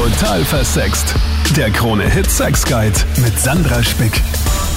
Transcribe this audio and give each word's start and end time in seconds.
Total 0.00 0.42
versext. 0.46 1.14
Der 1.58 1.70
Krone 1.70 2.08
Hit 2.08 2.30
Sex 2.30 2.64
Guide 2.64 2.98
mit 3.22 3.38
Sandra 3.38 3.82
Spick. 3.82 4.12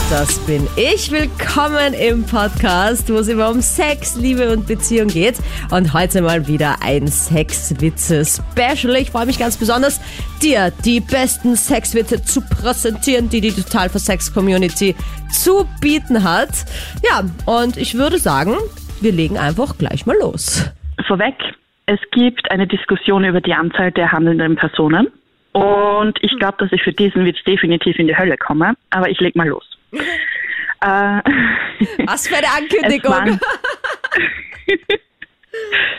Das 0.09 0.37
bin 0.39 0.67
ich. 0.75 1.11
Willkommen 1.11 1.93
im 1.93 2.25
Podcast, 2.25 3.09
wo 3.09 3.19
es 3.19 3.29
immer 3.29 3.49
um 3.49 3.61
Sex, 3.61 4.17
Liebe 4.17 4.51
und 4.51 4.67
Beziehung 4.67 5.07
geht. 5.07 5.35
Und 5.71 5.93
heute 5.93 6.21
mal 6.21 6.45
wieder 6.49 6.75
ein 6.81 7.07
Sexwitze-Special. 7.07 8.97
Ich 8.97 9.11
freue 9.11 9.25
mich 9.25 9.39
ganz 9.39 9.55
besonders, 9.55 10.01
dir 10.41 10.73
die 10.83 10.99
besten 10.99 11.55
Sexwitze 11.55 12.21
zu 12.21 12.41
präsentieren, 12.41 13.29
die 13.29 13.39
die 13.39 13.53
Total 13.53 13.87
für 13.87 13.99
Sex 13.99 14.33
Community 14.33 14.93
zu 15.31 15.65
bieten 15.79 16.25
hat. 16.25 16.49
Ja, 17.01 17.23
und 17.45 17.77
ich 17.77 17.95
würde 17.95 18.19
sagen, 18.19 18.57
wir 18.99 19.13
legen 19.13 19.37
einfach 19.37 19.77
gleich 19.77 20.05
mal 20.05 20.17
los. 20.19 20.65
Vorweg, 21.07 21.35
es 21.85 21.99
gibt 22.11 22.49
eine 22.51 22.67
Diskussion 22.67 23.25
über 23.25 23.41
die 23.41 23.53
Anzahl 23.53 23.91
der 23.91 24.11
handelnden 24.11 24.55
Personen. 24.55 25.11
Und 25.51 26.17
ich 26.23 26.35
glaube, 26.39 26.57
dass 26.57 26.71
ich 26.71 26.81
für 26.81 26.93
diesen 26.93 27.25
Witz 27.25 27.43
definitiv 27.43 27.99
in 27.99 28.07
die 28.07 28.17
Hölle 28.17 28.37
komme. 28.37 28.75
Aber 28.89 29.09
ich 29.09 29.19
leg 29.19 29.35
mal 29.35 29.47
los. 29.47 29.77
äh, 29.91 29.97
Was 32.05 32.27
für 32.27 32.37
eine 32.37 32.47
Ankündigung. 32.57 33.39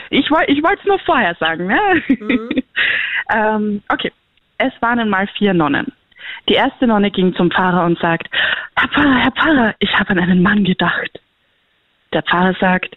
ich 0.09 0.29
wollte 0.31 0.79
es 0.81 0.85
nur 0.85 0.99
vorher 0.99 1.35
sagen. 1.35 1.67
Ne? 1.67 2.03
ähm, 3.33 3.81
okay. 3.89 4.11
Es 4.57 4.73
waren 4.81 4.99
einmal 4.99 5.27
vier 5.37 5.53
Nonnen. 5.53 5.91
Die 6.49 6.53
erste 6.53 6.87
Nonne 6.87 7.11
ging 7.11 7.35
zum 7.35 7.51
Pfarrer 7.51 7.85
und 7.85 7.99
sagt, 7.99 8.29
Herr 8.77 8.87
Pfarrer, 8.89 9.17
Herr 9.17 9.31
Pfarrer, 9.31 9.75
ich 9.79 9.93
habe 9.93 10.11
an 10.11 10.19
einen 10.19 10.41
Mann 10.41 10.63
gedacht. 10.63 11.19
Der 12.13 12.23
Pfarrer 12.23 12.55
sagt, 12.59 12.95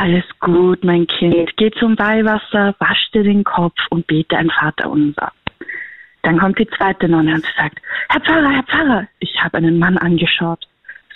alles 0.00 0.24
gut, 0.38 0.82
mein 0.82 1.06
Kind, 1.06 1.54
geh 1.58 1.70
zum 1.72 1.98
Weihwasser, 1.98 2.74
wasch 2.78 3.10
dir 3.12 3.22
den 3.22 3.44
Kopf 3.44 3.78
und 3.90 4.06
bete 4.06 4.34
ein 4.34 4.48
Vaterunser. 4.48 5.30
Dann 6.22 6.38
kommt 6.38 6.58
die 6.58 6.68
zweite 6.68 7.06
Nonne 7.06 7.34
und 7.34 7.46
sagt, 7.54 7.80
Herr 8.08 8.20
Pfarrer, 8.22 8.50
Herr 8.50 8.62
Pfarrer, 8.62 9.06
ich 9.18 9.42
habe 9.42 9.58
einen 9.58 9.78
Mann 9.78 9.98
angeschaut. 9.98 10.66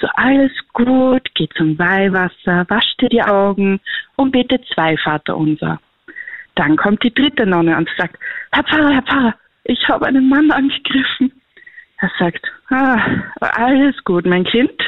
So, 0.01 0.07
alles 0.15 0.53
gut, 0.75 1.23
geh 1.35 1.49
zum 1.57 1.79
Weihwasser, 1.79 2.67
wasch 2.69 2.95
dir 3.01 3.09
die 3.09 3.23
Augen 3.23 3.81
und 4.17 4.33
bete 4.33 4.61
zwei 4.75 4.99
Vaterunser. 4.99 5.81
Dann 6.55 6.77
kommt 6.77 7.03
die 7.05 7.15
dritte 7.15 7.47
Nonne 7.47 7.79
und 7.79 7.89
sagt, 7.97 8.19
Herr 8.53 8.65
Pfarrer, 8.65 8.93
Herr 8.93 9.03
Pfarrer, 9.03 9.35
ich 9.65 9.89
habe 9.89 10.05
einen 10.05 10.29
Mann 10.29 10.51
angegriffen. 10.51 11.33
Er 12.01 12.11
sagt, 12.19 12.47
ah, 12.69 12.99
alles 13.41 13.97
gut, 14.05 14.27
mein 14.27 14.45
Kind. 14.45 14.79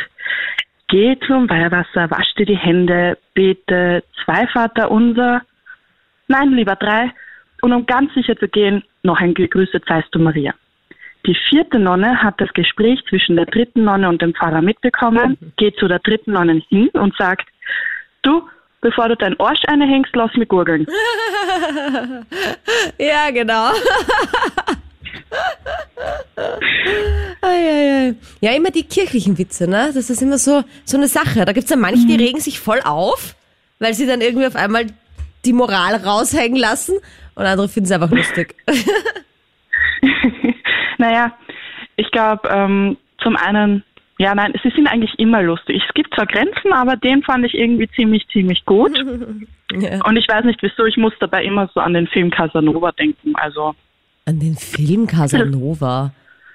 Geh 0.89 1.19
zum 1.27 1.51
Weihwasser, 1.51 2.11
wasch 2.11 2.33
dir 2.35 2.47
die 2.47 2.57
Hände, 2.57 3.19
bete 3.35 4.05
zwei 4.25 4.47
Vaterunser. 4.47 5.43
Nein, 6.29 6.53
lieber 6.53 6.77
drei. 6.77 7.13
Und 7.63 7.73
um 7.73 7.87
ganz 7.87 8.15
sicher 8.15 8.37
zu 8.37 8.47
gehen, 8.49 8.85
noch 9.03 9.21
ein 9.21 9.35
Gegrüßet 9.35 9.85
seist 9.87 10.09
du 10.13 10.21
Maria. 10.21 10.55
Die 11.27 11.37
vierte 11.49 11.81
Nonne 11.81 12.23
hat 12.23 12.41
das 12.41 12.53
Gespräch 12.53 13.03
zwischen 13.09 13.35
der 13.35 13.47
dritten 13.47 13.83
Nonne 13.83 14.09
und 14.09 14.23
dem 14.23 14.33
Pfarrer 14.33 14.63
mitbekommen, 14.63 15.37
geht 15.57 15.77
zu 15.77 15.89
der 15.89 15.99
dritten 15.99 16.33
Nonne 16.33 16.63
hin 16.69 16.89
und 16.91 17.17
sagt, 17.17 17.49
du, 18.23 18.49
bevor 18.81 19.09
du 19.09 19.17
dein 19.17 19.39
Arsch 19.41 19.63
einhängst, 19.67 20.15
lass 20.15 20.35
mich 20.37 20.49
gurgeln. 20.49 20.87
Ja, 22.99 23.31
genau. 23.31 23.71
Ja, 28.41 28.53
immer 28.53 28.71
die 28.71 28.85
kirchlichen 28.85 29.39
Witze, 29.39 29.69
ne? 29.69 29.91
Das 29.95 30.11
ist 30.11 30.23
immer 30.23 30.39
so, 30.39 30.63
so 30.85 30.97
eine 30.97 31.09
Sache. 31.09 31.45
Da 31.45 31.53
gibt's 31.53 31.71
ja 31.71 31.77
manche, 31.77 32.07
die 32.07 32.17
regen 32.17 32.41
sich 32.41 32.61
voll 32.61 32.81
auf, 32.85 33.35
weil 33.79 33.95
sie 33.95 34.07
dann 34.07 34.21
irgendwie 34.21 34.47
auf 34.47 34.57
einmal 34.57 34.87
die 35.45 35.53
Moral 35.53 35.97
raushängen 35.97 36.59
lassen 36.59 36.97
und 37.35 37.45
andere 37.45 37.69
finden 37.69 37.87
es 37.87 37.93
einfach 37.93 38.11
lustig. 38.11 38.55
naja, 40.99 41.33
ich 41.97 42.11
glaube, 42.11 42.49
ähm, 42.49 42.97
zum 43.23 43.37
einen, 43.37 43.85
ja, 44.19 44.35
nein, 44.35 44.53
sie 44.63 44.71
sind 44.71 44.87
eigentlich 44.87 45.19
immer 45.19 45.43
lustig. 45.43 45.83
Es 45.87 45.95
gibt 45.95 46.15
zwar 46.15 46.27
Grenzen, 46.27 46.73
aber 46.73 46.97
den 46.97 47.23
fand 47.23 47.45
ich 47.45 47.55
irgendwie 47.55 47.89
ziemlich, 47.91 48.27
ziemlich 48.29 48.65
gut. 48.65 48.99
ja. 49.73 50.05
Und 50.05 50.17
ich 50.17 50.29
weiß 50.29 50.45
nicht 50.45 50.63
wieso, 50.63 50.85
ich 50.85 50.97
muss 50.97 51.13
dabei 51.21 51.45
immer 51.45 51.71
so 51.75 51.81
an 51.81 51.95
den 51.95 52.07
Film 52.07 52.31
Casanova 52.31 52.93
denken. 52.93 53.35
Also, 53.37 53.75
An 54.29 54.41
den 54.41 54.57
Film 54.57 55.07
Casanova. 55.07 56.11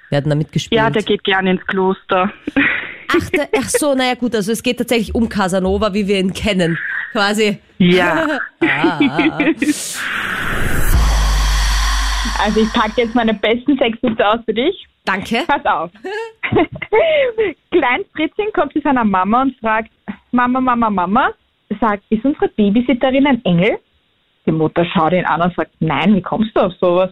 Wir 0.09 0.17
hatten 0.17 0.29
da 0.29 0.35
mitgespielt. 0.35 0.77
ja, 0.77 0.89
der 0.89 1.03
geht 1.03 1.23
gerne 1.23 1.51
ins 1.51 1.65
Kloster. 1.67 2.29
ach, 3.07 3.29
der, 3.29 3.47
ach 3.57 3.69
so, 3.69 3.95
naja 3.95 4.15
gut, 4.15 4.35
also 4.35 4.51
es 4.51 4.61
geht 4.61 4.77
tatsächlich 4.77 5.15
um 5.15 5.29
Casanova, 5.29 5.93
wie 5.93 6.05
wir 6.05 6.19
ihn 6.19 6.33
kennen. 6.33 6.77
Quasi. 7.13 7.57
ja. 7.77 8.27
Ah. 8.63 9.39
Also 12.43 12.61
ich 12.61 12.73
packe 12.73 13.01
jetzt 13.01 13.15
meine 13.15 13.33
besten 13.33 13.77
Sexwitze 13.77 14.27
aus 14.27 14.39
für 14.45 14.53
dich. 14.53 14.88
Danke. 15.05 15.43
Pass 15.47 15.65
auf. 15.65 15.91
Klein 17.71 18.01
Fritzchen 18.15 18.47
kommt 18.53 18.73
zu 18.73 18.81
seiner 18.81 19.03
Mama 19.03 19.43
und 19.43 19.55
fragt, 19.59 19.91
Mama, 20.31 20.59
Mama, 20.59 20.89
Mama, 20.89 21.31
sagt, 21.79 22.03
ist 22.09 22.23
unsere 22.25 22.47
Babysitterin 22.49 23.27
ein 23.27 23.45
Engel? 23.45 23.77
Die 24.45 24.51
Mutter 24.51 24.85
schaut 24.85 25.13
ihn 25.13 25.25
an 25.25 25.41
und 25.41 25.55
sagt, 25.55 25.71
nein, 25.79 26.15
wie 26.15 26.21
kommst 26.21 26.55
du 26.55 26.61
auf 26.61 26.73
sowas? 26.79 27.11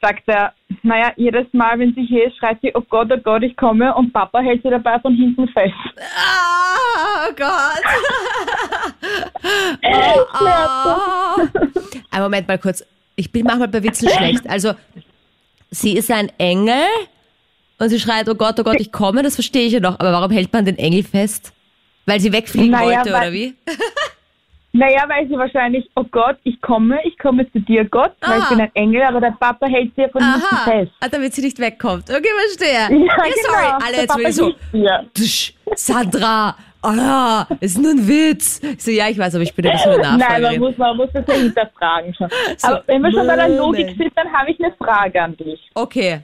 Sagt 0.00 0.22
er, 0.28 0.54
naja, 0.82 1.12
jedes 1.16 1.46
Mal, 1.52 1.78
wenn 1.78 1.94
sie 1.94 2.04
hier 2.06 2.26
ist, 2.26 2.36
schreit 2.38 2.58
sie, 2.62 2.72
oh 2.74 2.80
Gott, 2.88 3.12
oh 3.12 3.18
Gott, 3.18 3.42
ich 3.42 3.54
komme 3.56 3.94
und 3.94 4.12
Papa 4.12 4.40
hält 4.40 4.62
sie 4.62 4.70
dabei 4.70 4.98
von 5.00 5.14
hinten 5.14 5.46
fest. 5.48 5.74
Ah, 6.16 7.28
oh 7.28 7.32
Gott. 7.36 7.82
Oh, 9.82 10.20
oh. 10.40 11.46
Ein 12.10 12.22
Moment 12.22 12.46
mal 12.46 12.58
kurz. 12.58 12.84
Ich 13.16 13.32
bin 13.32 13.44
manchmal 13.44 13.68
bei 13.68 13.82
Witzeln 13.82 14.12
schlecht. 14.12 14.48
Also, 14.48 14.72
sie 15.70 15.96
ist 15.96 16.10
ein 16.10 16.30
Engel 16.38 16.84
und 17.78 17.88
sie 17.88 17.98
schreit, 17.98 18.28
oh 18.28 18.34
Gott, 18.34 18.60
oh 18.60 18.62
Gott, 18.62 18.78
ich 18.78 18.92
komme, 18.92 19.22
das 19.22 19.34
verstehe 19.34 19.66
ich 19.66 19.72
ja 19.72 19.80
noch. 19.80 19.98
Aber 19.98 20.12
warum 20.12 20.30
hält 20.30 20.52
man 20.52 20.64
den 20.64 20.78
Engel 20.78 21.02
fest? 21.02 21.52
Weil 22.06 22.20
sie 22.20 22.32
wegfliegen 22.32 22.70
Naja, 22.70 22.98
wollte, 22.98 23.10
oder 23.10 23.32
wie? 23.32 23.54
Naja, 24.72 25.02
weil 25.08 25.26
sie 25.28 25.36
wahrscheinlich, 25.36 25.90
oh 25.96 26.04
Gott, 26.12 26.36
ich 26.44 26.60
komme, 26.60 27.00
ich 27.04 27.18
komme 27.18 27.50
zu 27.50 27.58
dir, 27.58 27.84
Gott, 27.86 28.12
weil 28.20 28.38
ich 28.38 28.44
Ah. 28.44 28.48
bin 28.50 28.60
ein 28.60 28.70
Engel, 28.74 29.02
aber 29.02 29.20
der 29.20 29.34
Papa 29.38 29.66
hält 29.66 29.92
sie 29.96 30.02
ja 30.02 30.08
von 30.08 30.22
Aha, 30.22 30.70
fest. 30.70 30.92
ah, 31.00 31.08
damit 31.10 31.34
sie 31.34 31.42
nicht 31.42 31.58
wegkommt. 31.58 32.04
Okay, 32.08 32.28
verstehe. 32.46 32.74
Ja, 32.74 32.88
sorry. 32.88 33.30
genau. 33.34 33.78
Alle 33.84 33.96
jetzt 33.96 34.08
Papa 34.08 34.20
ich 34.28 34.34
so. 34.36 34.52
Tsch, 35.14 35.52
Sandra, 35.74 36.54
ja, 36.84 37.46
ist 37.58 37.78
nur 37.78 37.90
ein 37.90 38.06
Witz. 38.08 38.60
Ich 38.62 38.82
so, 38.84 38.90
ja, 38.92 39.08
ich 39.08 39.18
weiß, 39.18 39.34
aber 39.34 39.42
ich 39.42 39.52
bin 39.54 39.64
ja 39.64 39.72
nicht 39.72 39.82
so 39.82 39.90
eine 39.90 40.16
Nein, 40.16 40.40
man 40.42 40.58
muss, 40.60 40.78
man 40.78 40.96
muss 40.96 41.08
das 41.12 41.24
ja 41.26 41.34
hinterfragen 41.34 42.14
schon. 42.14 42.28
So, 42.56 42.68
Aber 42.68 42.82
wenn 42.86 43.02
wir 43.02 43.10
schon 43.10 43.26
bei 43.26 43.34
der 43.36 43.48
Logik 43.48 43.88
sind, 43.98 44.12
dann 44.14 44.32
habe 44.32 44.52
ich 44.52 44.62
eine 44.64 44.72
Frage 44.74 45.20
an 45.20 45.36
dich. 45.36 45.68
Okay. 45.74 46.20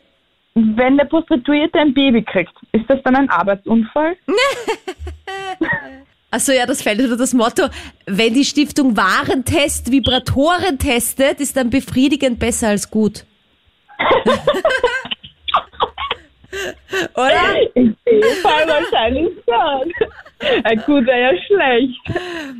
Wenn 0.54 0.96
der 0.96 1.04
Prostituierte 1.06 1.78
ein 1.80 1.92
Baby 1.92 2.22
kriegt, 2.22 2.54
ist 2.72 2.88
das 2.88 3.02
dann 3.02 3.16
ein 3.16 3.28
Arbeitsunfall? 3.28 4.16
Achso, 6.36 6.52
ja, 6.52 6.66
das 6.66 6.82
fällt 6.82 7.00
unter 7.00 7.16
das 7.16 7.32
Motto, 7.32 7.62
wenn 8.04 8.34
die 8.34 8.44
Stiftung 8.44 8.94
Warentest 8.94 9.90
Vibratoren 9.90 10.78
testet, 10.78 11.40
ist 11.40 11.56
dann 11.56 11.70
befriedigend 11.70 12.38
besser 12.38 12.68
als 12.68 12.90
gut. 12.90 13.24
Oder? 17.14 17.74
In 17.74 17.96
dem 18.06 18.22
Fall 18.42 18.68
wahrscheinlich 18.68 19.32
schon. 19.46 19.94
Ein 20.64 20.82
gut 20.84 21.06
wäre 21.06 21.22
ja 21.22 21.32
schlecht. 21.46 21.98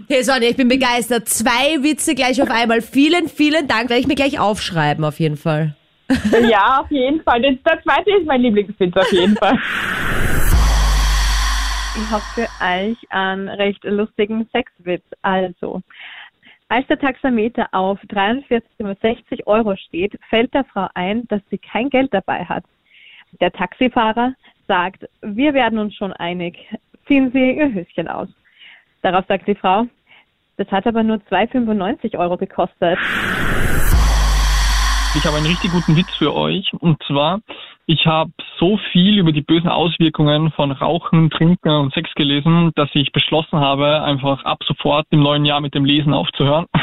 Hey 0.08 0.24
Sonja, 0.24 0.48
ich 0.48 0.56
bin 0.56 0.68
begeistert. 0.68 1.28
Zwei 1.28 1.82
Witze 1.82 2.14
gleich 2.14 2.40
auf 2.40 2.48
einmal. 2.48 2.80
Vielen, 2.80 3.28
vielen 3.28 3.68
Dank. 3.68 3.90
Werde 3.90 4.00
ich 4.00 4.06
mir 4.06 4.14
gleich 4.14 4.40
aufschreiben, 4.40 5.04
auf 5.04 5.20
jeden 5.20 5.36
Fall. 5.36 5.74
Ja, 6.48 6.80
auf 6.80 6.90
jeden 6.90 7.20
Fall. 7.22 7.42
Das, 7.42 7.52
der 7.62 7.82
zweite 7.82 8.10
ist 8.12 8.24
mein 8.24 8.40
Lieblingswitz 8.40 8.96
auf 8.96 9.12
jeden 9.12 9.36
Fall. 9.36 9.58
Ich 11.98 12.10
habe 12.10 12.22
für 12.34 12.48
euch 12.62 12.98
einen 13.10 13.48
recht 13.48 13.82
lustigen 13.84 14.46
Sexwitz. 14.52 15.04
Also, 15.22 15.80
als 16.68 16.86
der 16.88 16.98
Taxameter 16.98 17.68
auf 17.72 17.98
43,60 18.00 19.46
Euro 19.46 19.76
steht, 19.76 20.18
fällt 20.28 20.52
der 20.52 20.64
Frau 20.64 20.88
ein, 20.92 21.26
dass 21.28 21.40
sie 21.50 21.56
kein 21.56 21.88
Geld 21.88 22.12
dabei 22.12 22.44
hat. 22.44 22.64
Der 23.40 23.50
Taxifahrer 23.50 24.34
sagt, 24.68 25.08
wir 25.22 25.54
werden 25.54 25.78
uns 25.78 25.94
schon 25.94 26.12
einig. 26.12 26.58
Ziehen 27.06 27.30
Sie 27.32 27.52
Ihr 27.52 27.72
Höschen 27.72 28.08
aus. 28.08 28.28
Darauf 29.00 29.24
sagt 29.26 29.48
die 29.48 29.54
Frau, 29.54 29.86
das 30.58 30.70
hat 30.70 30.86
aber 30.86 31.02
nur 31.02 31.16
2,95 31.30 32.18
Euro 32.18 32.36
gekostet. 32.36 32.98
Ich 35.14 35.24
habe 35.24 35.38
einen 35.38 35.46
richtig 35.46 35.70
guten 35.70 35.96
Witz 35.96 36.14
für 36.18 36.34
euch. 36.34 36.70
Und 36.78 37.02
zwar, 37.04 37.40
ich 37.86 38.04
habe 38.04 38.32
so 38.58 38.78
viel 38.90 39.18
über 39.18 39.30
die 39.30 39.42
bösen 39.42 39.68
Auswirkungen 39.68 40.50
von 40.50 40.72
Rauchen, 40.72 41.30
Trinken 41.30 41.70
und 41.70 41.94
Sex 41.94 42.12
gelesen, 42.14 42.72
dass 42.74 42.90
ich 42.94 43.12
beschlossen 43.12 43.60
habe, 43.60 44.02
einfach 44.02 44.44
ab 44.44 44.58
sofort 44.66 45.06
im 45.10 45.20
neuen 45.20 45.44
Jahr 45.44 45.60
mit 45.60 45.74
dem 45.74 45.84
Lesen 45.84 46.12
aufzuhören. 46.12 46.66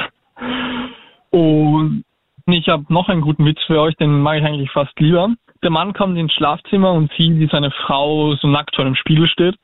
Und 1.29 2.03
ich 2.45 2.67
habe 2.67 2.85
noch 2.89 3.09
einen 3.09 3.21
guten 3.21 3.45
Witz 3.45 3.59
für 3.65 3.81
euch, 3.81 3.95
den 3.95 4.21
mag 4.21 4.37
ich 4.37 4.45
eigentlich 4.45 4.69
fast 4.69 4.99
lieber. 4.99 5.33
Der 5.63 5.71
Mann 5.71 5.93
kommt 5.93 6.15
ins 6.17 6.33
Schlafzimmer 6.33 6.91
und 6.91 7.11
sieht, 7.13 7.39
wie 7.39 7.47
seine 7.47 7.71
Frau 7.71 8.35
so 8.35 8.47
nackt 8.47 8.75
vor 8.75 8.85
dem 8.85 8.95
Spiegel 8.95 9.27
steht. 9.27 9.55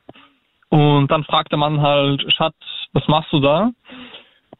Und 0.70 1.12
dann 1.12 1.22
fragt 1.22 1.52
der 1.52 1.58
Mann 1.58 1.80
halt, 1.80 2.24
Schatz, 2.32 2.56
was 2.92 3.06
machst 3.06 3.32
du 3.32 3.38
da? 3.38 3.70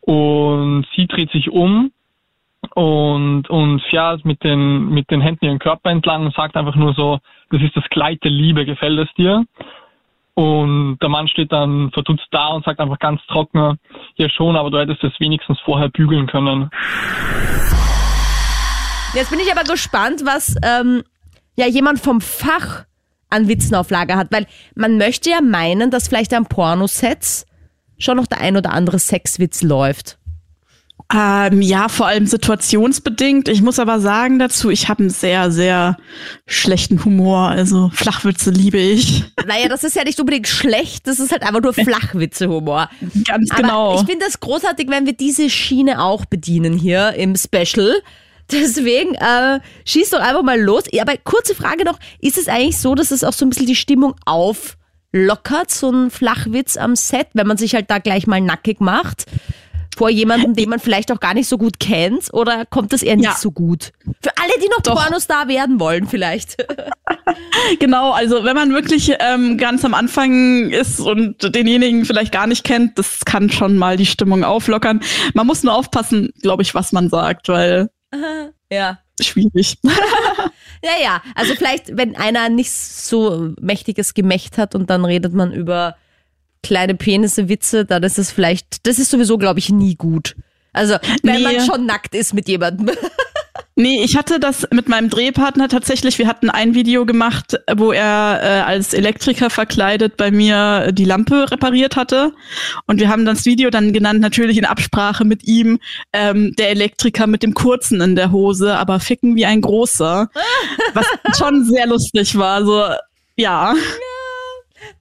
Und 0.03 0.87
sie 0.95 1.09
dreht 1.09 1.33
sich 1.33 1.51
um 1.51 1.91
und, 2.75 3.49
und 3.51 3.83
fährt 3.91 4.25
mit 4.25 4.43
den, 4.45 4.91
mit 4.91 5.11
den 5.11 5.21
Händen 5.21 5.47
ihren 5.47 5.59
Körper 5.59 5.91
entlang 5.91 6.27
und 6.27 6.35
sagt 6.35 6.57
einfach 6.57 6.77
nur 6.77 6.95
so, 6.95 7.19
das 7.51 7.63
ist 7.63 7.77
das 7.77 7.85
Kleid 7.91 8.23
der 8.23 8.31
Liebe, 8.31 8.65
gefällt 8.65 8.99
es 8.99 9.15
dir? 9.15 9.45
Und 10.35 10.99
der 11.03 11.09
Mann 11.09 11.29
steht 11.29 11.53
dann 11.53 11.91
verdutzt 11.93 12.29
da 12.31 12.49
und 12.49 12.65
sagt 12.65 12.81
einfach 12.81 12.99
ganz 12.99 13.21
trocken, 13.27 13.79
ja 14.15 14.31
schon, 14.31 14.57
aber 14.57 14.71
du 14.71 14.79
hättest 14.79 15.03
es 15.03 15.13
wenigstens 15.19 15.59
vorher 15.61 15.89
bügeln 15.89 16.27
können. 16.29 16.71
Jetzt 19.15 19.31
bin 19.31 19.41
ich 19.41 19.51
aber 19.53 19.65
gespannt, 19.65 20.23
was 20.25 20.55
ähm, 20.63 21.03
ja 21.57 21.67
jemand 21.67 21.99
vom 21.99 22.21
Fach 22.21 22.85
an 23.29 23.49
Witzen 23.49 23.75
auf 23.75 23.91
Lager 23.91 24.17
hat, 24.17 24.29
weil 24.31 24.47
man 24.77 24.99
möchte 24.99 25.31
ja 25.31 25.41
meinen, 25.41 25.91
dass 25.91 26.09
vielleicht 26.09 26.33
am 26.33 26.47
Pornosets 26.47 27.45
schon 27.99 28.17
noch 28.17 28.27
der 28.27 28.41
ein 28.41 28.57
oder 28.57 28.73
andere 28.73 28.99
Sexwitz 28.99 29.63
läuft. 29.63 30.20
Ähm, 31.13 31.63
ja, 31.63 31.89
vor 31.89 32.07
allem 32.07 32.27
situationsbedingt. 32.27 33.49
Ich 33.49 33.63
muss 33.63 33.79
aber 33.79 34.01
sagen 34.01 34.39
dazu, 34.39 34.71
ich 34.71 34.89
habe 34.89 35.01
einen 35.01 35.11
sehr, 35.11 35.51
sehr 35.51 35.97
schlechten 36.47 37.05
Humor. 37.05 37.49
Also 37.49 37.91
Flachwitze 37.93 38.51
liebe 38.51 38.79
ich. 38.79 39.25
Naja, 39.47 39.69
das 39.69 39.85
ist 39.85 39.97
ja 39.97 40.05
nicht 40.05 40.21
unbedingt 40.21 40.49
schlecht, 40.49 41.07
das 41.07 41.19
ist 41.19 41.33
halt 41.33 41.43
einfach 41.43 41.63
nur 41.63 41.73
Flachwitze-Humor. 41.73 42.89
Ganz 43.27 43.51
Aber 43.51 43.63
genau. 43.63 43.95
ich 43.95 44.07
finde 44.07 44.25
das 44.25 44.41
großartig, 44.41 44.89
wenn 44.89 45.07
wir 45.07 45.15
diese 45.15 45.51
Schiene 45.51 46.03
auch 46.03 46.25
bedienen 46.27 46.75
hier 46.75 47.15
im 47.15 47.37
Special. 47.37 47.95
Deswegen 48.53 49.15
äh, 49.15 49.61
schieß 49.85 50.11
doch 50.11 50.21
einfach 50.21 50.43
mal 50.43 50.61
los. 50.61 50.85
Aber 51.01 51.17
kurze 51.25 51.55
Frage 51.55 51.85
noch, 51.85 51.99
ist 52.21 52.39
es 52.39 52.49
eigentlich 52.49 52.79
so, 52.79 52.95
dass 52.95 53.11
es 53.11 53.25
auch 53.25 53.33
so 53.33 53.45
ein 53.45 53.51
bisschen 53.51 53.67
die 53.67 53.77
Stimmung 53.77 54.15
auflockert, 54.27 55.71
so 55.71 55.91
ein 55.91 56.11
Flachwitz 56.11 56.77
am 56.77 56.97
Set, 56.97 57.29
wenn 57.35 57.47
man 57.47 57.57
sich 57.57 57.75
halt 57.75 57.91
da 57.91 57.99
gleich 57.99 58.27
mal 58.27 58.41
nackig 58.41 58.81
macht? 58.81 59.27
Vor 60.01 60.09
jemandem, 60.09 60.55
den 60.55 60.71
man 60.71 60.81
vielleicht 60.81 61.13
auch 61.13 61.21
gar 61.21 61.35
nicht 61.35 61.47
so 61.47 61.59
gut 61.59 61.79
kennt? 61.79 62.33
Oder 62.33 62.65
kommt 62.65 62.95
das 62.95 63.03
eher 63.03 63.17
nicht 63.17 63.27
Ja. 63.27 63.35
so 63.37 63.51
gut? 63.51 63.93
Für 64.23 64.31
alle, 64.43 64.53
die 64.59 64.69
noch 64.71 64.81
Doch. 64.81 64.95
Pornostar 64.95 65.47
werden 65.47 65.79
wollen, 65.79 66.09
vielleicht. 66.09 66.57
Genau, 67.79 68.13
also 68.13 68.45
wenn 68.45 68.57
man 68.57 68.73
wirklich 68.73 69.13
ähm, 69.21 69.59
ganz 69.59 69.85
am 69.85 69.95
Anfang 69.95 70.71
ist 70.71 71.01
und 71.01 71.55
denjenigen 71.55 72.05
vielleicht 72.05 72.33
gar 72.33 72.47
nicht 72.47 72.65
kennt, 72.65 72.99
das 72.99 73.25
kann 73.25 73.51
schon 73.51 73.77
mal 73.77 73.97
die 73.97 74.07
Stimmung 74.07 74.43
auflockern. 74.43 75.01
Man 75.35 75.47
muss 75.47 75.63
nur 75.63 75.75
aufpassen, 75.75 76.31
glaube 76.41 76.63
ich, 76.63 76.75
was 76.75 76.93
man 76.93 77.09
sagt, 77.11 77.49
weil 77.49 77.91
ja. 78.73 78.99
schwierig. 79.21 79.79
Ja, 80.83 80.93
ja. 81.03 81.23
Also 81.35 81.55
vielleicht, 81.55 81.95
wenn 81.99 82.17
einer 82.17 82.49
nicht 82.49 82.73
so 82.73 83.53
mächtiges 83.61 84.15
Gemächt 84.15 84.57
hat 84.57 84.75
und 84.75 84.89
dann 84.89 85.05
redet 85.05 85.35
man 85.35 85.53
über 85.53 85.97
kleine 86.63 86.95
Penisse, 86.95 87.49
Witze, 87.49 87.85
dann 87.85 88.03
ist 88.03 88.19
es 88.19 88.31
vielleicht, 88.31 88.87
das 88.87 88.99
ist 88.99 89.11
sowieso, 89.11 89.39
glaube 89.39 89.59
ich, 89.59 89.71
nie 89.71 89.95
gut. 89.97 90.37
Also, 90.73 90.97
wenn 91.23 91.37
Nee. 91.37 91.43
man 91.43 91.61
schon 91.67 91.87
nackt 91.87 92.15
ist 92.15 92.35
mit 92.35 92.49
jemandem. 92.49 92.91
Nee, 93.77 94.03
ich 94.05 94.15
hatte 94.15 94.39
das 94.41 94.67
mit 94.73 94.91
meinem 94.91 95.09
Drehpartner 95.09 95.69
tatsächlich. 95.69 96.19
Wir 96.19 96.27
hatten 96.27 96.51
ein 96.51 96.75
Video 96.75 97.07
gemacht, 97.07 97.59
wo 97.77 97.93
er 97.93 98.41
äh, 98.43 98.47
als 98.61 98.93
Elektriker 98.93 99.49
verkleidet 99.49 100.19
bei 100.19 100.31
mir 100.31 100.93
die 100.93 101.07
Lampe 101.07 101.51
repariert 101.51 101.97
hatte. 101.97 102.33
Und 102.87 103.01
wir 103.01 103.09
haben 103.09 103.25
das 103.25 103.47
Video 103.47 103.71
dann 103.71 103.95
genannt, 103.95 104.21
natürlich 104.21 104.59
in 104.59 104.67
Absprache 104.67 105.25
mit 105.25 105.45
ihm, 105.45 105.79
ähm, 106.13 106.53
der 106.59 106.69
Elektriker 106.71 107.27
mit 107.27 107.43
dem 107.43 107.55
kurzen 107.55 108.03
in 108.03 108.17
der 108.17 108.33
Hose, 108.33 108.77
aber 108.77 109.01
ficken 109.01 109.35
wie 109.35 109.47
ein 109.47 109.63
großer. 109.63 110.29
Was 110.93 111.07
schon 111.39 111.65
sehr 111.65 111.87
lustig 111.87 112.37
war. 112.37 112.63
So, 112.67 112.85
ja. 113.37 113.73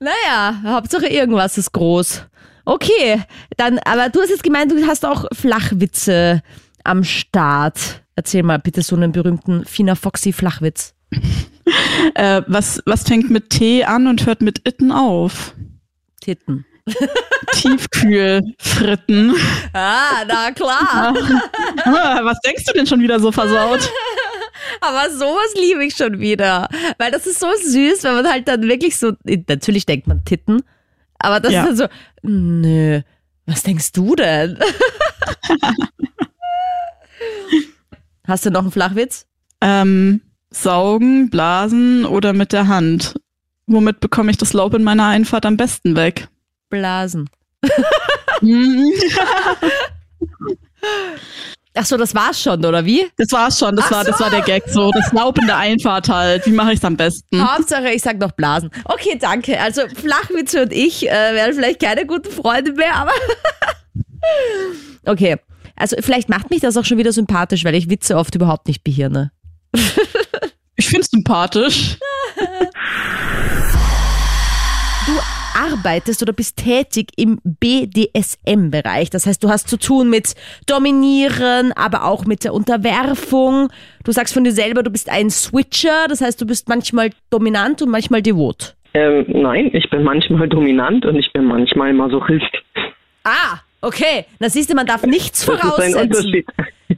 Naja, 0.00 0.62
Hauptsache 0.64 1.06
irgendwas 1.08 1.58
ist 1.58 1.72
groß. 1.72 2.22
Okay, 2.64 3.22
dann, 3.58 3.78
aber 3.80 4.08
du 4.08 4.20
hast 4.20 4.30
jetzt 4.30 4.42
gemeint, 4.42 4.72
du 4.72 4.86
hast 4.86 5.04
auch 5.04 5.26
Flachwitze 5.32 6.42
am 6.84 7.04
Start. 7.04 8.02
Erzähl 8.16 8.42
mal 8.42 8.58
bitte 8.58 8.80
so 8.82 8.96
einen 8.96 9.12
berühmten 9.12 9.64
Fina 9.66 9.94
Foxy 9.94 10.32
Flachwitz. 10.32 10.94
Äh, 12.14 12.42
was, 12.48 12.82
was 12.86 13.04
fängt 13.04 13.30
mit 13.30 13.50
T 13.50 13.84
an 13.84 14.08
und 14.08 14.26
hört 14.26 14.40
mit 14.40 14.66
Itten 14.66 14.90
auf? 14.90 15.54
Titten. 16.20 16.64
Tiefkühlfritten. 17.52 19.34
Ah, 19.72 20.24
na 20.26 20.50
klar. 20.50 21.14
Ah, 21.84 22.20
was 22.24 22.40
denkst 22.40 22.64
du 22.64 22.72
denn 22.72 22.86
schon 22.86 23.00
wieder 23.00 23.20
so 23.20 23.30
versaut? 23.30 23.88
Aber 24.80 25.10
sowas 25.10 25.52
liebe 25.56 25.84
ich 25.84 25.94
schon 25.96 26.20
wieder. 26.20 26.68
Weil 26.98 27.10
das 27.10 27.26
ist 27.26 27.40
so 27.40 27.48
süß, 27.52 28.04
wenn 28.04 28.14
man 28.14 28.28
halt 28.30 28.46
dann 28.48 28.62
wirklich 28.62 28.96
so, 28.96 29.12
natürlich 29.48 29.84
denkt 29.86 30.06
man 30.06 30.24
Titten, 30.24 30.62
aber 31.18 31.40
das 31.40 31.52
Ja. 31.52 31.62
ist 31.64 31.68
dann 31.68 31.76
so, 31.76 31.86
nö, 32.22 33.00
was 33.46 33.62
denkst 33.62 33.92
du 33.92 34.14
denn? 34.16 34.58
Hast 38.26 38.46
du 38.46 38.50
noch 38.50 38.62
einen 38.62 38.70
Flachwitz? 38.70 39.26
Ähm, 39.60 40.20
saugen, 40.50 41.28
blasen 41.30 42.04
oder 42.06 42.32
mit 42.32 42.52
der 42.52 42.68
Hand? 42.68 43.14
Womit 43.66 43.98
bekomme 44.00 44.30
ich 44.30 44.36
das 44.38 44.52
Laub 44.52 44.74
in 44.74 44.82
meiner 44.84 45.06
Einfahrt 45.06 45.44
am 45.46 45.56
besten 45.56 45.96
weg? 45.96 46.28
Blasen. 46.70 47.28
Ach 51.80 51.86
so, 51.86 51.96
das 51.96 52.14
war's 52.14 52.42
schon, 52.42 52.62
oder 52.62 52.84
wie? 52.84 53.10
Das 53.16 53.32
war's 53.32 53.58
schon, 53.58 53.74
das 53.74 53.86
Ach 53.86 53.92
war, 53.92 54.04
das 54.04 54.18
so. 54.18 54.24
war 54.24 54.30
der 54.30 54.42
Gag 54.42 54.64
so. 54.66 54.90
Das 54.90 55.10
Laub 55.14 55.38
in 55.38 55.46
der 55.46 55.56
Einfahrt 55.56 56.10
halt. 56.10 56.44
Wie 56.44 56.50
mache 56.50 56.74
ich's 56.74 56.84
am 56.84 56.94
besten? 56.94 57.42
Hauptsache, 57.42 57.88
ich 57.88 58.02
sag 58.02 58.18
noch 58.18 58.32
Blasen. 58.32 58.70
Okay, 58.84 59.16
danke. 59.18 59.58
Also 59.58 59.88
Flachwitze 59.88 60.64
und 60.64 60.74
ich 60.74 61.08
äh, 61.08 61.10
werden 61.10 61.54
vielleicht 61.54 61.80
keine 61.80 62.04
guten 62.04 62.30
Freunde 62.30 62.74
mehr, 62.74 62.96
aber 62.96 63.12
okay. 65.06 65.38
Also 65.74 65.96
vielleicht 66.00 66.28
macht 66.28 66.50
mich 66.50 66.60
das 66.60 66.76
auch 66.76 66.84
schon 66.84 66.98
wieder 66.98 67.12
sympathisch, 67.12 67.64
weil 67.64 67.74
ich 67.74 67.88
Witze 67.88 68.18
oft 68.18 68.34
überhaupt 68.34 68.68
nicht 68.68 68.84
behirne. 68.84 69.32
Ich 70.76 70.86
find's 70.86 71.10
sympathisch. 71.10 71.96
arbeitest 75.60 76.22
oder 76.22 76.32
bist 76.32 76.56
tätig 76.56 77.08
im 77.16 77.38
BDSM-Bereich. 77.44 79.10
Das 79.10 79.26
heißt, 79.26 79.44
du 79.44 79.48
hast 79.48 79.68
zu 79.68 79.78
tun 79.78 80.08
mit 80.08 80.34
Dominieren, 80.66 81.72
aber 81.72 82.04
auch 82.04 82.24
mit 82.24 82.44
der 82.44 82.54
Unterwerfung. 82.54 83.68
Du 84.04 84.12
sagst 84.12 84.32
von 84.32 84.44
dir 84.44 84.52
selber, 84.52 84.82
du 84.82 84.90
bist 84.90 85.10
ein 85.10 85.28
Switcher. 85.30 86.06
Das 86.08 86.20
heißt, 86.20 86.40
du 86.40 86.46
bist 86.46 86.68
manchmal 86.68 87.10
dominant 87.30 87.82
und 87.82 87.90
manchmal 87.90 88.22
devot. 88.22 88.74
Ähm, 88.94 89.24
nein, 89.28 89.70
ich 89.72 89.88
bin 89.90 90.02
manchmal 90.02 90.48
dominant 90.48 91.04
und 91.04 91.16
ich 91.16 91.32
bin 91.32 91.44
manchmal 91.44 91.92
Masochist. 91.92 92.50
Ah, 93.24 93.58
okay. 93.82 94.24
Na 94.38 94.48
siehst 94.48 94.70
du, 94.70 94.74
man 94.74 94.86
darf 94.86 95.04
nichts 95.04 95.44
Das 95.44 95.60
voraussetzen. 95.60 96.44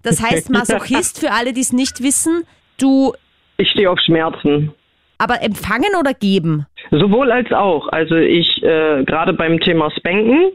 Das 0.03 0.23
heißt, 0.23 0.51
Masochist, 0.51 1.19
für 1.19 1.33
alle, 1.33 1.53
die 1.53 1.61
es 1.61 1.73
nicht 1.73 2.03
wissen, 2.03 2.45
du 2.79 3.13
Ich 3.59 3.69
stehe 3.71 3.91
auf 3.91 3.99
Schmerzen. 4.01 4.73
Aber 5.23 5.43
empfangen 5.43 5.95
oder 5.99 6.15
geben? 6.15 6.67
Sowohl 6.91 7.31
als 7.31 7.53
auch. 7.53 7.89
Also 7.89 8.17
ich, 8.17 8.63
äh, 8.63 9.05
gerade 9.05 9.33
beim 9.33 9.61
Thema 9.61 9.91
Spanken, 9.91 10.53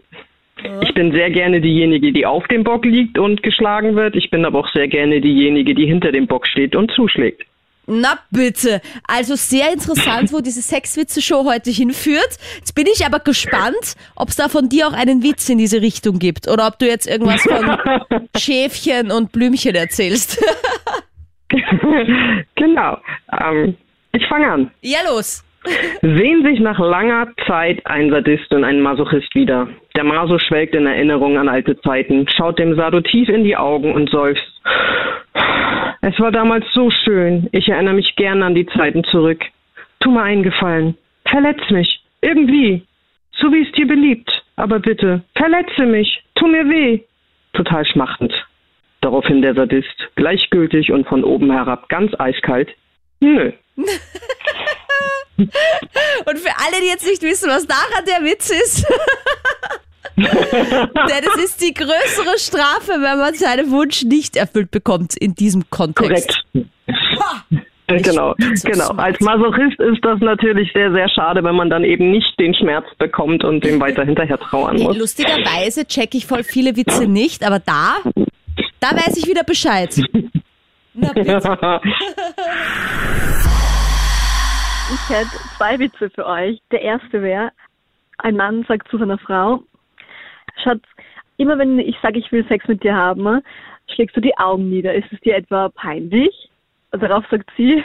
ich 0.82 0.94
bin 0.94 1.12
sehr 1.12 1.30
gerne 1.30 1.62
diejenige, 1.62 2.12
die 2.12 2.26
auf 2.26 2.46
dem 2.48 2.64
Bock 2.64 2.84
liegt 2.84 3.18
und 3.18 3.44
geschlagen 3.44 3.96
wird. 3.96 4.16
Ich 4.16 4.30
bin 4.30 4.44
aber 4.44 4.60
auch 4.60 4.70
sehr 4.74 4.88
gerne 4.88 5.22
diejenige, 5.22 5.74
die 5.76 5.86
hinter 5.86 6.12
dem 6.12 6.28
Bock 6.28 6.48
steht 6.48 6.76
und 6.76 6.92
zuschlägt. 6.92 7.44
Na 7.86 8.20
bitte. 8.32 8.82
Also 9.08 9.36
sehr 9.36 9.72
interessant, 9.72 10.34
wo 10.34 10.42
diese 10.42 10.62
Sexwitze-Show 10.62 11.46
heute 11.46 11.72
hinführt. 11.72 12.38
Jetzt 12.58 12.76
bin 12.76 12.86
ich 12.94 13.06
aber 13.06 13.20
gespannt, 13.20 13.96
ob 14.18 14.28
es 14.28 14.36
da 14.36 14.50
von 14.50 14.68
dir 14.68 14.88
auch 14.88 14.94
einen 14.94 15.24
Witz 15.24 15.48
in 15.48 15.58
diese 15.58 15.82
Richtung 15.82 16.20
gibt 16.20 16.50
oder 16.50 16.68
ob 16.68 16.80
du 16.80 16.86
jetzt 16.86 17.08
irgendwas 17.08 17.44
von 17.44 18.28
Schäfchen 18.38 19.10
und 19.12 19.32
Blümchen 19.32 19.76
erzählst. 19.76 20.44
genau. 22.56 22.98
Ähm, 23.32 23.78
ich 24.18 24.28
fange 24.28 24.52
an. 24.52 24.72
ja, 24.82 25.00
los. 25.08 25.44
Sehen 26.02 26.44
sich 26.46 26.60
nach 26.60 26.80
langer 26.80 27.28
Zeit 27.46 27.86
ein 27.86 28.10
Sadist 28.10 28.54
und 28.54 28.64
ein 28.64 28.80
Masochist 28.80 29.34
wieder. 29.36 29.68
Der 29.96 30.04
Maso 30.04 30.40
schwelgt 30.40 30.76
in 30.76 30.86
Erinnerung 30.86 31.38
an 31.38 31.50
alte 31.50 31.80
Zeiten, 31.82 32.26
schaut 32.30 32.58
dem 32.60 32.76
Sado 32.76 33.02
tief 33.02 33.28
in 33.28 33.44
die 33.44 33.58
Augen 33.58 33.94
und 33.94 34.10
seufzt. 34.10 34.62
Es 36.02 36.18
war 36.20 36.32
damals 36.32 36.66
so 36.74 36.90
schön. 36.90 37.50
Ich 37.52 37.68
erinnere 37.68 37.96
mich 37.96 38.16
gern 38.16 38.44
an 38.44 38.56
die 38.56 38.66
Zeiten 38.68 39.04
zurück. 39.06 39.44
Tu 40.00 40.12
mir 40.12 40.22
einen 40.22 40.44
Gefallen. 40.44 40.98
Verletz 41.26 41.60
mich. 41.70 42.02
Irgendwie. 42.22 42.84
So 43.34 43.52
wie 43.52 43.64
es 43.64 43.72
dir 43.74 43.88
beliebt. 43.88 44.32
Aber 44.56 44.80
bitte, 44.80 45.24
verletze 45.36 45.86
mich. 45.86 46.24
Tu 46.36 46.48
mir 46.48 46.70
weh. 46.70 47.02
Total 47.54 47.86
schmachtend. 47.86 48.34
Daraufhin 49.02 49.42
der 49.42 49.54
Sadist, 49.54 50.10
gleichgültig 50.16 50.92
und 50.92 51.08
von 51.08 51.24
oben 51.24 51.52
herab 51.52 51.90
ganz 51.90 52.14
eiskalt. 52.20 52.70
Nö. 53.20 53.52
Und 55.38 56.40
für 56.40 56.52
alle, 56.58 56.82
die 56.82 56.88
jetzt 56.88 57.06
nicht 57.06 57.22
wissen, 57.22 57.50
was 57.50 57.68
daran 57.68 58.06
der 58.08 58.24
Witz 58.30 58.50
ist. 58.50 58.86
Denn 60.18 61.24
es 61.36 61.44
ist 61.44 61.62
die 61.62 61.74
größere 61.74 62.40
Strafe, 62.40 62.94
wenn 62.94 63.20
man 63.20 63.34
seinen 63.36 63.70
Wunsch 63.72 64.04
nicht 64.04 64.36
erfüllt 64.36 64.72
bekommt 64.72 65.16
in 65.16 65.36
diesem 65.36 65.70
Kontext. 65.70 66.44
Korrekt. 66.52 66.70
Ha! 67.20 67.44
Genau, 67.88 68.36
so 68.38 68.70
genau. 68.70 68.86
smart. 68.86 69.00
Als 69.00 69.20
Masochist 69.22 69.80
ist 69.80 70.04
das 70.04 70.20
natürlich 70.20 70.72
sehr, 70.74 70.92
sehr 70.92 71.08
schade, 71.08 71.42
wenn 71.44 71.56
man 71.56 71.70
dann 71.70 71.86
eben 71.86 72.12
nicht 72.12 72.38
den 72.38 72.54
Schmerz 72.54 72.86
bekommt 72.98 73.46
und 73.46 73.64
dem 73.64 73.80
weiter 73.80 74.04
hinterher 74.04 74.38
trauern 74.38 74.76
muss. 74.78 74.98
Lustigerweise 74.98 75.86
checke 75.86 76.18
ich 76.18 76.26
voll 76.26 76.44
viele 76.44 76.76
Witze 76.76 77.08
nicht, 77.08 77.46
aber 77.46 77.60
da 77.60 77.98
Da 78.80 78.92
weiß 78.92 79.18
ich 79.18 79.28
wieder 79.28 79.44
Bescheid. 79.44 79.96
Na 80.94 81.14
bitte. 81.14 81.40
Ich 84.88 85.10
hätte 85.10 85.38
zwei 85.58 85.78
Witze 85.80 86.10
für 86.10 86.26
euch. 86.26 86.62
Der 86.72 86.82
erste 86.82 87.22
wäre, 87.22 87.52
ein 88.20 88.38
Mann 88.38 88.64
sagt 88.68 88.88
zu 88.88 88.98
seiner 88.98 89.18
Frau, 89.18 89.62
Schatz, 90.64 90.82
immer 91.36 91.58
wenn 91.58 91.78
ich 91.78 91.98
sage, 92.02 92.18
ich 92.20 92.32
will 92.32 92.48
Sex 92.48 92.66
mit 92.68 92.84
dir 92.84 92.96
haben, 92.96 93.42
schlägst 93.94 94.16
du 94.16 94.22
die 94.22 94.38
Augen 94.38 94.70
nieder. 94.70 94.96
Ist 94.96 95.12
es 95.12 95.20
dir 95.20 95.36
etwa 95.36 95.70
peinlich? 95.70 96.50
Darauf 96.92 97.26
sagt 97.30 97.52
sie, 97.58 97.84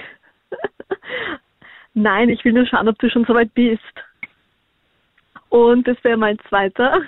nein, 1.95 2.29
ich 2.29 2.45
will 2.45 2.53
nur 2.53 2.67
schauen, 2.67 2.89
ob 2.89 2.99
du 3.01 3.11
schon 3.11 3.25
so 3.25 3.35
weit 3.35 3.53
bist. 3.55 3.83
Und 5.49 5.87
das 5.89 6.03
wäre 6.05 6.17
mein 6.17 6.39
zweiter. 6.49 7.03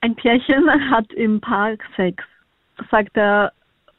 Ein 0.00 0.16
Pärchen 0.16 0.90
hat 0.90 1.12
im 1.12 1.40
Park 1.42 1.84
Sex. 1.94 2.24
Sagt 2.90 3.14
der 3.16 3.52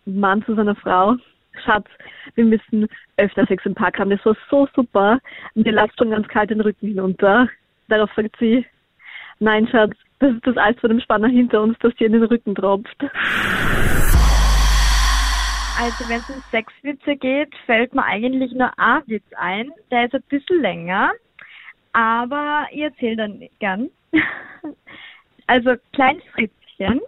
Mann 0.05 0.43
zu 0.45 0.55
seiner 0.55 0.75
Frau, 0.75 1.15
Schatz, 1.63 1.87
wir 2.35 2.45
müssen 2.45 2.87
öfter 3.17 3.45
Sex 3.45 3.65
im 3.65 3.75
Park 3.75 3.99
haben. 3.99 4.09
Das 4.09 4.25
war 4.25 4.35
so 4.49 4.67
super. 4.75 5.19
Mir 5.53 5.71
lasst 5.71 5.97
schon 5.97 6.11
ganz 6.11 6.27
kalt 6.27 6.49
den 6.49 6.61
Rücken 6.61 6.87
hinunter. 6.87 7.49
Darauf 7.87 8.09
sagt 8.15 8.35
sie, 8.39 8.65
nein, 9.39 9.67
Schatz, 9.67 9.95
das 10.19 10.33
ist 10.33 10.47
das 10.47 10.57
Eis 10.57 10.79
von 10.79 10.89
dem 10.89 11.01
Spanner 11.01 11.27
hinter 11.27 11.61
uns, 11.61 11.77
das 11.79 11.95
dir 11.95 12.07
in 12.07 12.13
den 12.13 12.23
Rücken 12.23 12.55
tropft. 12.55 12.97
Also 15.79 16.09
wenn 16.09 16.17
es 16.17 16.29
um 16.29 16.43
Sexwitze 16.51 17.15
geht, 17.15 17.55
fällt 17.65 17.95
mir 17.95 18.05
eigentlich 18.05 18.51
nur 18.53 18.71
ein 18.77 19.01
Witz 19.07 19.25
ein. 19.35 19.71
Der 19.89 20.05
ist 20.05 20.13
ein 20.13 20.23
bisschen 20.29 20.61
länger, 20.61 21.11
aber 21.93 22.67
ich 22.71 22.81
erzähle 22.81 23.15
dann 23.17 23.49
gern. 23.59 23.89
Also 25.47 25.73
Klein 25.91 26.21
Fritzchen 26.33 27.01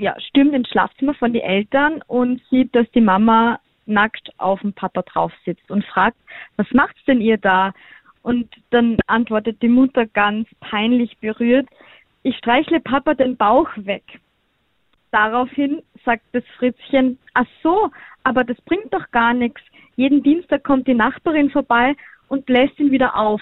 ja, 0.00 0.18
stürmt 0.18 0.54
ins 0.54 0.68
Schlafzimmer 0.68 1.14
von 1.14 1.32
den 1.32 1.42
Eltern 1.42 2.02
und 2.06 2.42
sieht, 2.50 2.74
dass 2.74 2.90
die 2.92 3.02
Mama 3.02 3.60
nackt 3.86 4.30
auf 4.38 4.60
dem 4.60 4.72
Papa 4.72 5.02
drauf 5.02 5.32
sitzt 5.44 5.70
und 5.70 5.84
fragt, 5.84 6.16
was 6.56 6.70
macht's 6.72 7.04
denn 7.06 7.20
ihr 7.20 7.38
da? 7.38 7.72
Und 8.22 8.48
dann 8.70 8.98
antwortet 9.06 9.62
die 9.62 9.68
Mutter 9.68 10.06
ganz 10.06 10.48
peinlich 10.60 11.16
berührt, 11.18 11.68
ich 12.22 12.36
streichle 12.36 12.80
Papa 12.80 13.14
den 13.14 13.36
Bauch 13.36 13.70
weg. 13.76 14.20
Daraufhin 15.10 15.82
sagt 16.04 16.24
das 16.32 16.44
Fritzchen, 16.58 17.18
ach 17.34 17.46
so, 17.62 17.90
aber 18.22 18.44
das 18.44 18.60
bringt 18.62 18.92
doch 18.92 19.10
gar 19.10 19.32
nichts. 19.34 19.60
Jeden 19.96 20.22
Dienstag 20.22 20.62
kommt 20.62 20.86
die 20.86 20.94
Nachbarin 20.94 21.50
vorbei 21.50 21.96
und 22.30 22.46
bläst 22.46 22.78
ihn 22.78 22.92
wieder 22.92 23.16
auf. 23.16 23.40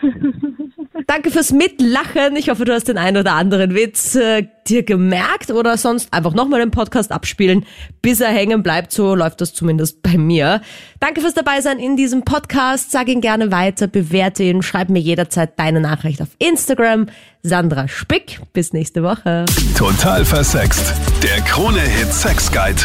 Danke 1.06 1.30
fürs 1.30 1.52
Mitlachen. 1.52 2.36
Ich 2.36 2.48
hoffe, 2.48 2.64
du 2.64 2.72
hast 2.72 2.88
den 2.88 2.96
einen 2.96 3.18
oder 3.18 3.32
anderen 3.34 3.74
Witz 3.74 4.14
äh, 4.14 4.46
dir 4.66 4.82
gemerkt 4.82 5.50
oder 5.50 5.76
sonst 5.76 6.12
einfach 6.12 6.32
nochmal 6.32 6.60
den 6.60 6.70
Podcast 6.70 7.12
abspielen, 7.12 7.66
bis 8.00 8.20
er 8.20 8.30
hängen 8.30 8.62
bleibt. 8.62 8.92
So 8.92 9.14
läuft 9.14 9.42
das 9.42 9.52
zumindest 9.52 10.02
bei 10.02 10.16
mir. 10.16 10.62
Danke 11.00 11.20
fürs 11.20 11.34
Dabeisein 11.34 11.78
in 11.78 11.96
diesem 11.96 12.22
Podcast. 12.22 12.90
Sag 12.90 13.08
ihn 13.08 13.20
gerne 13.20 13.52
weiter, 13.52 13.88
bewerte 13.88 14.42
ihn, 14.42 14.62
schreib 14.62 14.88
mir 14.88 15.00
jederzeit 15.00 15.58
deine 15.58 15.80
Nachricht 15.80 16.22
auf 16.22 16.28
Instagram. 16.38 17.06
Sandra 17.42 17.88
Spick. 17.88 18.40
Bis 18.54 18.72
nächste 18.72 19.02
Woche. 19.02 19.44
Total 19.76 20.24
versext. 20.24 20.94
Der 21.22 21.42
Krone-Hit 21.42 22.12
Sex 22.12 22.50
Guide. 22.50 22.82